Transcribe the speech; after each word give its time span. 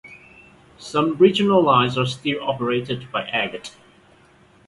Some 0.79 1.15
regional 1.17 1.63
lines 1.63 1.95
are 1.95 2.07
still 2.07 2.41
operated 2.41 3.11
by 3.11 3.23
Egged. 3.29 3.69